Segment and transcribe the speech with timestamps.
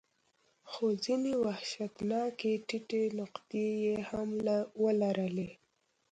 [0.69, 4.29] خو ځینې وحشتناکې ټیټې نقطې یې هم
[4.83, 5.49] ولرلې.